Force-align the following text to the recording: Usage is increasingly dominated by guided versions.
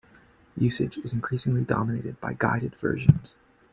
Usage 0.57 0.97
is 0.97 1.13
increasingly 1.13 1.63
dominated 1.63 2.19
by 2.19 2.33
guided 2.33 2.75
versions. 2.75 3.35